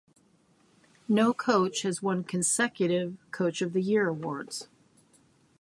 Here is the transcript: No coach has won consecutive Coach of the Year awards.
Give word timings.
No 1.07 1.31
coach 1.31 1.83
has 1.83 2.01
won 2.01 2.23
consecutive 2.23 3.17
Coach 3.29 3.61
of 3.61 3.73
the 3.73 3.83
Year 3.83 4.07
awards. 4.07 4.67